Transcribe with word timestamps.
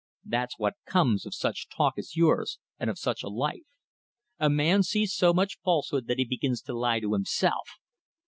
That's 0.25 0.57
what 0.57 0.77
comes 0.87 1.27
of 1.27 1.35
such 1.35 1.67
talk 1.69 1.93
as 1.95 2.15
yours, 2.17 2.57
and 2.79 2.89
of 2.89 2.97
such 2.97 3.21
a 3.21 3.29
life. 3.29 3.67
A 4.39 4.49
man 4.49 4.81
sees 4.81 5.13
so 5.13 5.31
much 5.31 5.59
falsehood 5.63 6.07
that 6.07 6.17
he 6.17 6.25
begins 6.25 6.63
to 6.63 6.73
lie 6.73 6.99
to 6.99 7.13
himself. 7.13 7.77